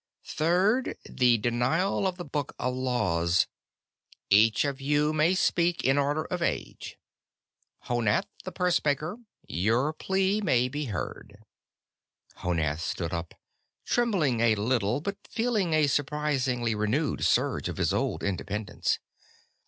[0.25, 3.45] Third, the denial of the Book of Laws.
[4.31, 6.97] Each of you may speak in order of age.
[7.83, 9.17] Honath the Pursemaker,
[9.47, 11.43] your plea may be heard."
[12.37, 13.35] Honath stood up,
[13.85, 18.97] trembling a little, but feeling a surprisingly renewed surge of his old independence.